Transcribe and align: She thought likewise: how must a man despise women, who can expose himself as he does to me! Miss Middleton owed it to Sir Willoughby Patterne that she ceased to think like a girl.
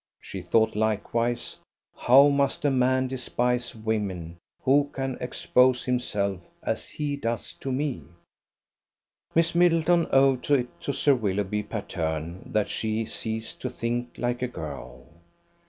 She 0.19 0.41
thought 0.41 0.75
likewise: 0.75 1.57
how 1.95 2.29
must 2.29 2.65
a 2.65 2.71
man 2.71 3.07
despise 3.07 3.75
women, 3.75 4.37
who 4.63 4.89
can 4.93 5.15
expose 5.21 5.83
himself 5.83 6.41
as 6.63 6.89
he 6.89 7.15
does 7.15 7.53
to 7.59 7.71
me! 7.71 8.01
Miss 9.35 9.53
Middleton 9.53 10.07
owed 10.11 10.49
it 10.49 10.81
to 10.81 10.91
Sir 10.91 11.13
Willoughby 11.13 11.61
Patterne 11.61 12.51
that 12.51 12.67
she 12.67 13.05
ceased 13.05 13.61
to 13.61 13.69
think 13.69 14.15
like 14.17 14.41
a 14.41 14.47
girl. 14.47 15.05